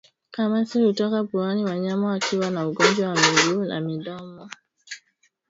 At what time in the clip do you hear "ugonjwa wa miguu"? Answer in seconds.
2.67-3.63